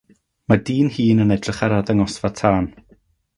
[0.51, 2.73] mae dyn hŷn yn edrych ar arddangosfa tân